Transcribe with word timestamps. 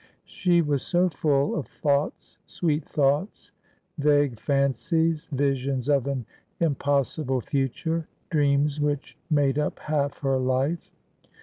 She 0.25 0.63
was 0.63 0.81
so 0.81 1.09
full 1.09 1.55
of 1.55 1.67
thoughts, 1.67 2.39
sweet 2.47 2.83
thoughts, 2.85 3.51
vague 3.99 4.39
fancies, 4.39 5.27
visions 5.31 5.87
of 5.89 6.07
an 6.07 6.25
impos 6.59 7.23
sible 7.23 7.43
future, 7.45 8.07
dreams 8.31 8.79
which 8.81 9.15
made 9.29 9.59
up 9.59 9.77
half 9.77 10.17
her 10.21 10.39
life. 10.39 10.91